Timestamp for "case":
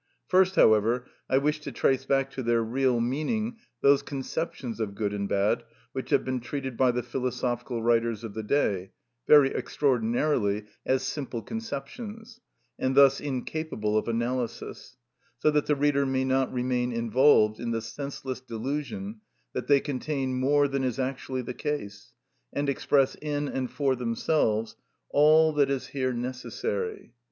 21.53-22.11